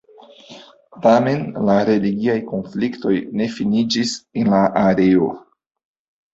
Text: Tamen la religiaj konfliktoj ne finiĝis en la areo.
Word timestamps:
Tamen 1.05 1.43
la 1.67 1.75
religiaj 1.91 2.39
konfliktoj 2.49 3.13
ne 3.43 3.51
finiĝis 3.59 4.17
en 4.43 4.53
la 4.57 4.65
areo. 4.89 5.33